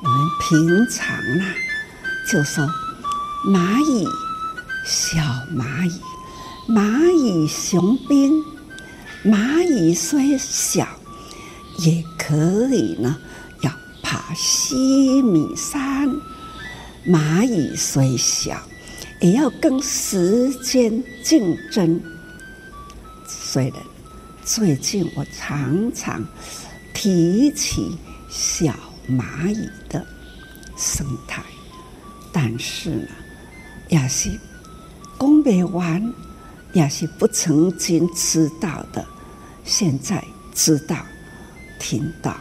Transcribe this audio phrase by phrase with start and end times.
[0.00, 1.44] 我们平常呢，
[2.30, 2.64] 就说
[3.44, 4.06] 蚂蚁、
[4.86, 5.18] 小
[5.52, 6.00] 蚂蚁、
[6.68, 8.44] 蚂蚁雄兵。
[9.24, 10.86] 蚂蚁虽小，
[11.78, 12.36] 也可
[12.72, 13.18] 以呢，
[13.62, 16.08] 要爬西米山。
[17.04, 18.62] 蚂蚁虽小，
[19.20, 22.00] 也要跟时间竞争。
[23.26, 23.82] 虽然
[24.44, 26.24] 最近我常常
[26.94, 27.98] 提起
[28.30, 28.72] 小
[29.08, 30.06] 蚂蚁的
[30.76, 31.42] 生态，
[32.32, 33.08] 但是呢，
[33.88, 34.30] 也是
[35.18, 36.12] 讲不完，
[36.72, 39.04] 也是不曾经知道的。
[39.64, 40.24] 现在
[40.54, 40.96] 知道、
[41.78, 42.36] 听到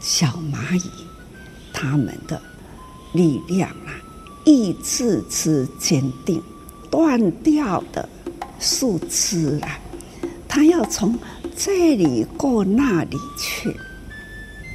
[0.00, 0.90] 小蚂蚁
[1.72, 2.40] 他们的。
[3.12, 3.96] 力量啊，
[4.44, 6.42] 意志之坚定，
[6.90, 8.06] 断掉的
[8.60, 9.78] 树枝啊，
[10.46, 11.18] 它要从
[11.56, 13.74] 这里过那里去。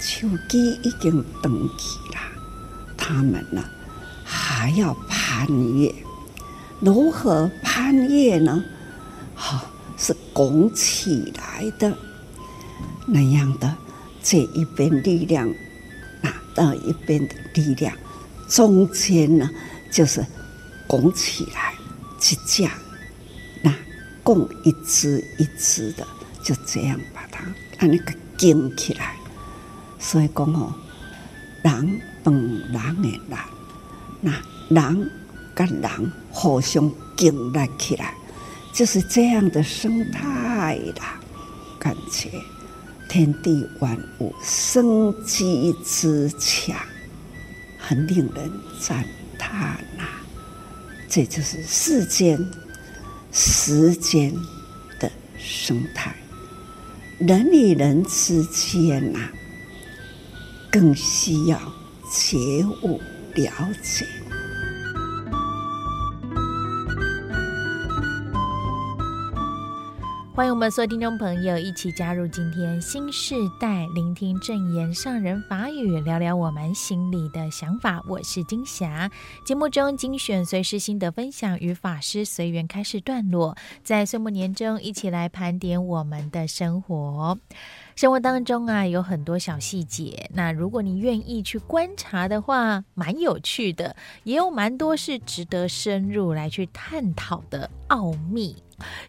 [0.01, 2.19] 手机已经登起了，
[2.97, 3.63] 他们呢
[4.25, 5.93] 还要攀越。
[6.79, 8.63] 如何攀越呢？
[9.35, 9.63] 好、
[9.97, 11.95] 是拱起来的
[13.05, 13.75] 那样的
[14.23, 15.53] 这一边力量，
[16.21, 17.95] 那那一边的力量。
[18.47, 19.49] 中间呢，
[19.91, 20.25] 就是
[20.87, 21.73] 拱起来，
[22.19, 22.71] 支架，
[23.61, 23.73] 那
[24.23, 26.05] 拱一支一支的，
[26.43, 27.45] 就这样把它
[27.77, 29.15] 按那个顶起来。
[30.01, 30.73] 所以讲哦，
[31.61, 33.39] 人本人的人，
[34.19, 34.33] 那
[34.69, 35.11] 人
[35.53, 38.13] 跟人互相建立起来，
[38.73, 41.19] 就是这样的生态啦。
[41.79, 42.29] 感觉
[43.07, 46.75] 天地万物生机之强。
[47.77, 49.03] 很令人赞
[49.39, 50.03] 叹呐！
[51.09, 52.39] 这就是世间
[53.31, 54.31] 时间
[54.99, 56.15] 的生态，
[57.17, 59.19] 人与人之间呐，
[60.71, 61.59] 更需要
[62.09, 62.37] 觉
[62.81, 62.97] 悟
[63.35, 63.51] 了
[63.83, 64.05] 解。
[70.33, 78.01] 欢迎我们所有听众朋友一起加入今天新世代，聆听正言上人法语，聊聊我们心里的想法。
[78.07, 79.11] 我是金霞，
[79.45, 87.37] 节目中精选随师心得分享与法师随缘开示段落，在岁末年中一起来盘点我们的生活。
[87.95, 90.29] 生活当中啊，有很多小细节。
[90.33, 98.55] 那如果你愿意去观察的话，蛮有趣的，也有蛮多是值得深入来去探讨的奥秘。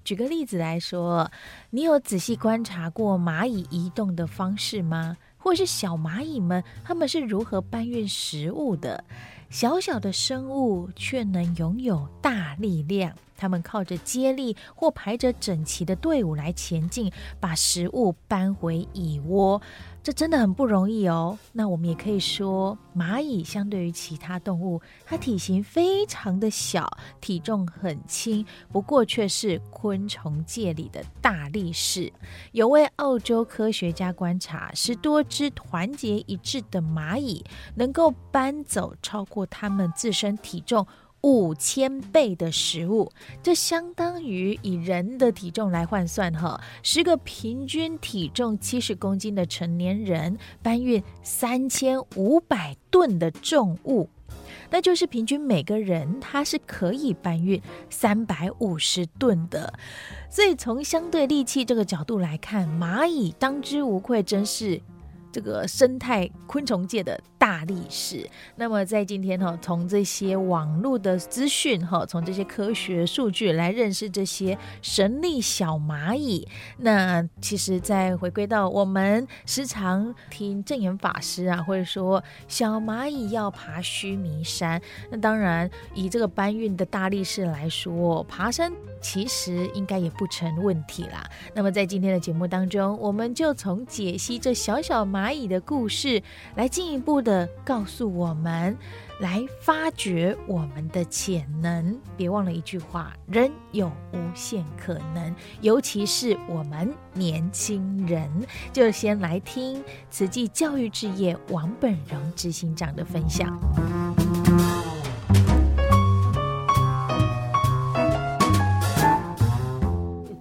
[0.05, 1.31] 举个例子来说，
[1.71, 5.17] 你有仔细观察过蚂蚁移动的方式吗？
[5.39, 9.03] 或是小蚂蚁们他们是如何搬运食物的？
[9.53, 13.15] 小小的生物却能拥有大力量。
[13.37, 19.61] 他们靠着接力或排着整齐的队伍来前进，把食物搬回蚁窝，
[20.03, 21.39] 这真的很不容易哦。
[21.53, 26.91] 那我们也可以说，蚂蚁相对于其他动物，它体型非常的小，
[27.21, 32.13] 体重很轻，不过却是昆虫界里的大力士。
[32.51, 37.45] 有位澳洲科学家观察，十多只团结一致的蚂蚁
[37.77, 40.85] 能够搬走超过它们自身体重
[41.23, 43.11] 五千倍的食物，
[43.43, 54.09] 这相当于以人的体重来换算哈，十个平均体重七十公斤的成年人搬运三千五百吨的重物，
[54.69, 59.73] 那就是平均每个人他是可以搬运三百五十吨的。
[60.29, 64.81] 所以从相对力气这个角度来看，蚂蚁当之无愧，真是
[65.31, 67.21] 这个生态昆虫界的。
[67.43, 68.25] 大力士。
[68.55, 76.47] 那么在今天哈，从这些网络的资讯哈，从这些科学数据来认识这些神力小蚂蚁。
[76.77, 84.81] 那其实再回归到我们时常听证言法师啊，或者说小蚂蚁要爬须弥山。
[85.11, 91.29] 那当然以这个搬运的大力士来说，爬山其实应该也不成问题啦。
[91.55, 96.23] 那么在今天的节目当中，我们就从解析这小小蚂蚁的故事
[96.55, 97.32] 来进一步的。
[97.65, 98.77] 告诉我们，
[99.21, 101.99] 来发掘我们的潜能。
[102.17, 108.29] 别忘了一句话：人有无限可能，尤其是我们年轻人。
[108.73, 113.59] 就先来听慈济教育志业王本荣执行长的分享。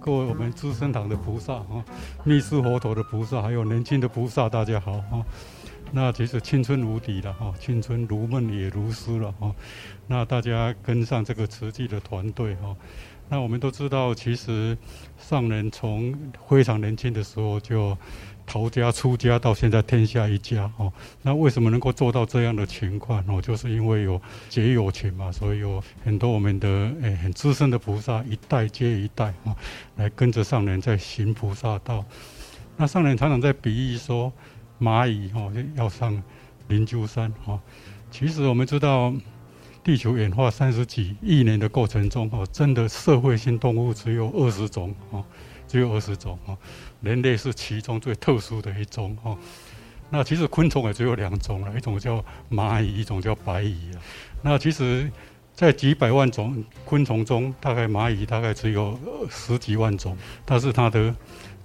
[0.00, 1.84] 各位，我们资生堂的菩萨哈，
[2.24, 5.24] 密室佛陀的菩萨，还有年轻的菩萨，大家好哈。
[5.92, 9.54] 那其实青春无敌了哈，青春如梦也如诗了哈。
[10.06, 12.74] 那大家跟上这个慈济的团队哈。
[13.28, 14.76] 那我们都知道，其实
[15.18, 16.14] 上人从
[16.48, 17.96] 非常年轻的时候就
[18.46, 20.92] 逃家出家到现在天下一家哦。
[21.22, 23.40] 那为什么能够做到这样的情况哦？
[23.40, 26.68] 就是因为有结友情嘛，所以有很多我们的
[27.00, 29.56] 诶很资深的菩萨一代接一代哦，
[29.96, 32.04] 来跟着上人在行菩萨道。
[32.76, 34.30] 那上人常常在比喻说，
[34.82, 36.20] 蚂蚁哦要上
[36.68, 37.60] 灵鹫山哦。
[38.10, 39.14] 其实我们知道，
[39.84, 45.24] 地球演化三十几亿年的过程中哦，真的社会性动物只有二十种哦。
[45.68, 46.58] 只有二十种哦，
[47.00, 49.38] 人类是其中最特殊的一种哦。
[50.10, 53.96] 那其实昆虫也只有两种了，一种叫蚂蚁，一种叫白蚁啊。
[54.42, 55.10] 那其实，
[55.54, 58.98] 在几百万种昆虫中，大概蚂蚁大概只有
[59.30, 60.14] 十几万种，
[60.44, 61.14] 但是它的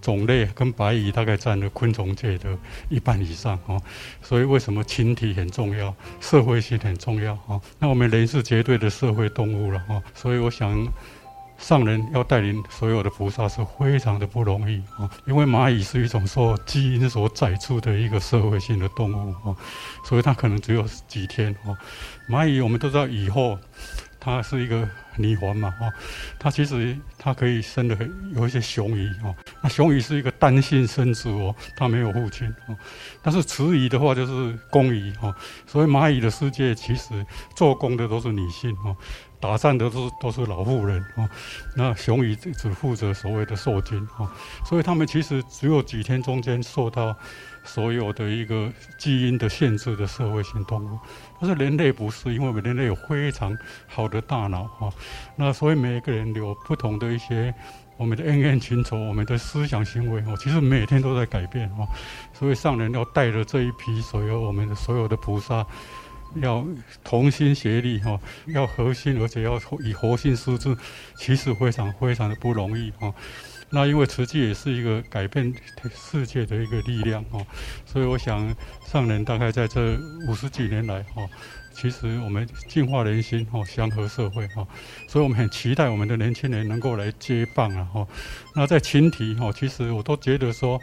[0.07, 2.57] 种类跟白蚁大概占了昆虫界的
[2.88, 3.77] 一半以上哦。
[4.21, 7.62] 所以为什么群体很重要，社会性很重要哦？
[7.77, 10.01] 那我们人是绝对的社会动物了哦。
[10.15, 10.88] 所以我想。
[11.57, 19.56] 上人要带领所有的菩萨是非常的不容易啊，因为蚂蚁是一种受基因所载出的一个社会性的动物啊，
[20.06, 21.75] 所以它可能只有几天啊。
[22.30, 23.57] 蚂蚁我们都知道以后，
[24.19, 25.89] 它是一个泥环嘛啊，
[26.38, 27.98] 它其实它可以生的
[28.36, 32.75] 有一些雄蚁啊，那雄蚁是一个单性生殖哦，它没有父亲啊，
[33.24, 37.25] 但是雌蚁的话就是公蚁啊，所以蚂蚁的世界其实
[37.56, 38.95] 做工的都是女性啊。
[39.39, 41.30] 打仗的都是都是老妇人啊，
[41.75, 44.31] 那雄蚁只只负责所谓的受精啊，
[44.66, 47.16] 所以他们其实只有几天中间受到
[47.63, 50.98] 所有的一个基因的限制的社会性动物，
[51.39, 53.56] 但是人类不是，因为我们人类有非常
[53.88, 54.89] 好的大脑啊，
[55.36, 57.54] 那所以每一个人有不同的一些
[57.95, 61.86] 我们的恩怨情仇，我们的思想行为哦，其实每天都在改变啊，
[62.33, 65.63] 所以上人要带着这一批所有我们的所有的菩萨。
[66.36, 66.66] 要
[67.04, 70.76] 同心协力哈，要合心，而且要以活性施之，
[71.18, 73.14] 其实非常非常的不容易哈。
[73.70, 75.54] 那因为慈济也是一个改变
[75.94, 77.46] 世界的一个力量哈，
[77.86, 79.98] 所以我想上人大概在这
[80.28, 81.28] 五十几年来哈，
[81.74, 84.66] 其实我们净化人心哈，祥和社会哈，
[85.10, 88.08] 所以我们很期待我们的年轻人能够来接棒啊哈。
[88.56, 90.80] 那在群体哈，其实我都觉得说。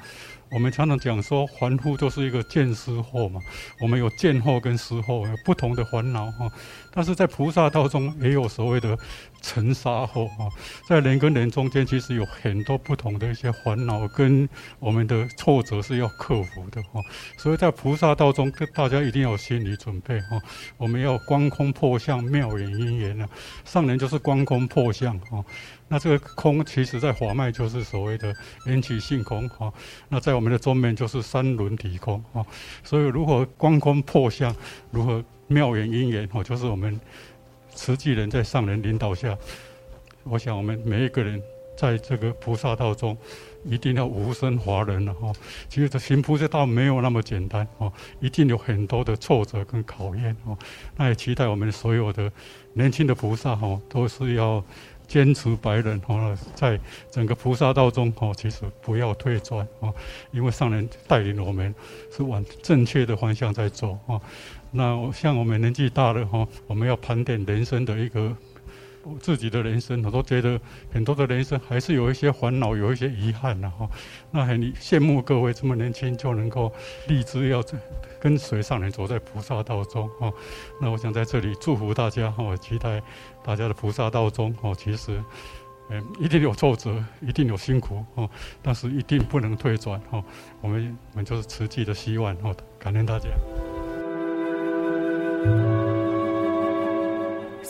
[0.50, 3.40] 我们常常讲说，凡夫就是一个见思惑嘛。
[3.80, 6.50] 我们有见惑跟思惑，有不同的烦恼哈。
[6.92, 8.96] 但是在菩萨道中也有所谓的
[9.42, 10.48] 尘沙惑啊，
[10.88, 14.48] 在人跟人中间，其实有很多不同的一些烦恼跟
[14.78, 17.00] 我们的挫折是要克服的哈。
[17.36, 20.40] 所以在菩萨道中，大家一定要有心理准备哈。
[20.76, 23.28] 我们要光空破相，妙眼因缘啊。
[23.64, 25.44] 上人就是光空破相哈。
[25.94, 28.34] 那这个空，其实在法脉就是所谓的
[28.66, 29.72] 缘起性空哈。
[30.08, 32.44] 那在我们的中面就是三轮体空哈。
[32.82, 34.52] 所以如何观空破相，
[34.90, 35.24] 如何？
[35.46, 36.98] 妙缘因缘哦，就是我们
[37.74, 39.36] 慈济人在上人领导下，
[40.22, 41.40] 我想我们每一个人
[41.76, 43.14] 在这个菩萨道中，
[43.62, 45.30] 一定要无生华人了哈。
[45.68, 50.56] 其实这行菩萨道没有那么简单哦，一定有很多的挫折跟考验哦。
[50.96, 52.32] 那也期待我们所有的
[52.72, 54.64] 年轻的菩萨哈，都是要
[55.06, 56.78] 坚持白人哦，在
[57.10, 59.94] 整个菩萨道中哦，其实不要退转哦，
[60.32, 61.74] 因为上人带领我们
[62.10, 64.20] 是往正确的方向在走哦。
[64.70, 68.36] 那像我们年纪大了哈，我们要盘点人生的一个
[69.20, 70.60] 自己的人生，我都觉得
[70.92, 73.88] 很多的人生还是有一些烦恼，有一些遗憾呐哈。
[74.30, 76.72] 那很羡慕各位这么年轻就能够
[77.08, 77.62] 立志要
[78.20, 80.32] 跟随上人走在菩萨道中哈。
[80.80, 83.02] 那我想在这里祝福大家哈，期待
[83.44, 85.22] 大家的菩萨道中哈，其实
[85.90, 88.28] 嗯一定有挫折，一定有辛苦哈，
[88.62, 90.22] 但是一定不能退转哈。
[90.60, 93.28] 我们我们就是慈济的希望哈，感恩大家。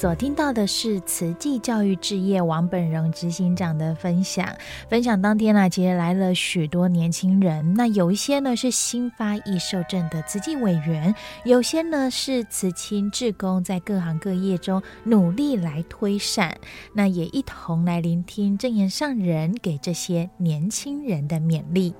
[0.04, 4.46] 所听到的是慈济教育置业王本荣执行长的分享。
[4.86, 7.72] 分享当天呢，其实来了许多年轻人。
[7.72, 11.14] 那有一些呢是新发意受证的慈济委员，
[11.46, 16.54] 有些呢是慈亲志工，在各行各业中努力来推善。
[16.92, 21.94] 那也一同来聆听证言上人给这些年轻人的勉励。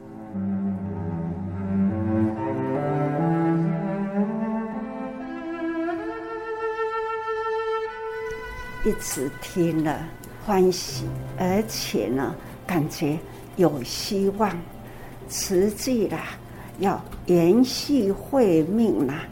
[8.85, 9.99] 一直听了
[10.45, 11.07] 欢喜，
[11.39, 12.35] 而且呢，
[12.67, 13.19] 感觉
[13.57, 14.51] 有希望，
[15.31, 16.19] 实际啦，
[16.81, 19.23] 要延续慧命啦，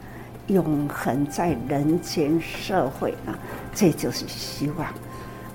[0.47, 3.37] 永恒在人间社会啦，
[3.75, 4.91] 这就是希望。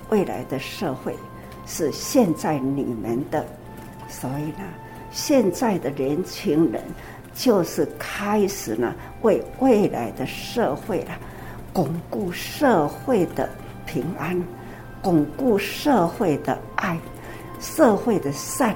[0.09, 1.13] 未来的社会
[1.67, 3.45] 是现在你们的，
[4.07, 4.63] 所以呢，
[5.11, 6.81] 现在的年轻人
[7.33, 11.19] 就是开始呢，为未来的社会啦，
[11.73, 13.49] 巩固社会的。
[13.91, 14.39] 平安，
[15.01, 16.95] 巩固社会的爱，
[17.59, 18.75] 社会的善，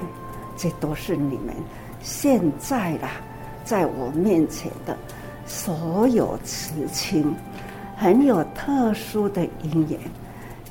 [0.56, 1.54] 这都是你们
[2.02, 3.10] 现在啦，
[3.64, 4.96] 在我面前的
[5.46, 7.32] 所有慈亲，
[7.96, 10.00] 很有特殊的因缘，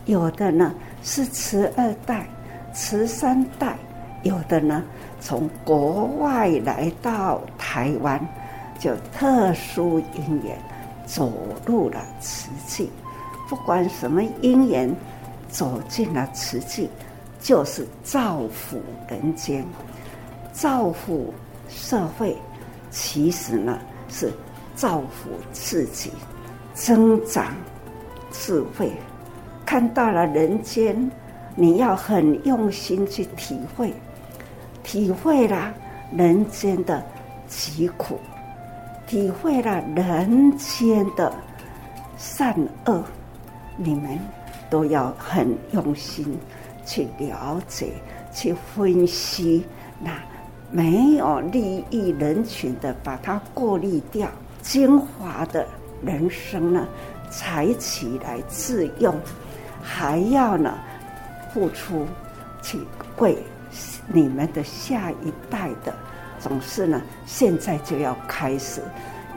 [0.08, 0.74] 有的呢
[1.04, 2.28] 是慈二代、
[2.74, 3.78] 慈三代，
[4.24, 4.84] 有的呢
[5.22, 8.20] 从国外来到台湾，
[8.78, 10.58] 就特殊因缘
[11.06, 11.32] 走
[11.66, 12.92] 入了慈济。
[13.54, 14.92] 不管什么因缘，
[15.48, 16.90] 走进了慈济，
[17.40, 19.64] 就是造福人间，
[20.52, 21.32] 造福
[21.70, 22.36] 社会。
[22.90, 23.78] 其实呢，
[24.10, 24.34] 是
[24.74, 26.12] 造福自己。
[26.74, 27.54] 增长
[28.32, 28.92] 智慧，
[29.64, 31.12] 看到了人间，
[31.56, 33.94] 你要很用心去体会，
[34.82, 35.72] 体会了
[36.12, 37.06] 人间的
[37.48, 38.20] 疾苦，
[39.06, 41.32] 体会了人间的
[42.18, 42.56] 善
[42.88, 43.04] 恶，
[43.78, 44.20] 你们
[44.70, 46.38] 都要很用心
[46.86, 47.94] 去了解、
[48.34, 49.66] 去分析，
[50.00, 50.12] 那
[50.72, 54.30] 没有利益人群的，把它过滤掉，
[54.62, 55.66] 精华的。
[56.06, 56.86] 人生呢，
[57.30, 59.18] 采起来自用，
[59.82, 60.78] 还要呢
[61.54, 62.06] 付出
[62.62, 62.78] 去
[63.20, 63.38] 为
[64.10, 65.96] 你们的下一代的，
[66.42, 68.82] 总是呢现在就要开始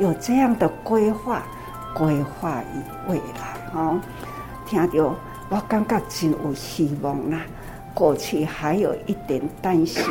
[0.01, 1.47] 有这样的规划，
[1.97, 3.99] 规划于未来哦。
[4.67, 5.15] 听到
[5.49, 7.41] 我感觉真有希望啦。
[7.95, 10.05] 过去还有一点担心，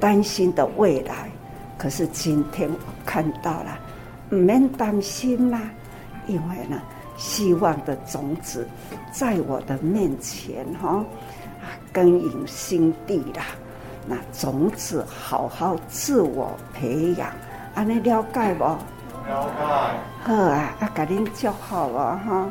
[0.00, 1.30] 担心的未来，
[1.76, 3.78] 可是今天我看到了。
[4.30, 5.60] 唔免担心啦，
[6.26, 6.80] 因为呢，
[7.16, 8.66] 希望的种子
[9.12, 11.04] 在我的面前哈，
[11.60, 13.44] 啊，耕耘心地啦。
[14.08, 17.28] 那种子好好自我培养，
[17.74, 18.64] 安尼了解不？
[19.28, 19.48] 好
[20.32, 22.46] 啊，啊，给恁祝福哦哈。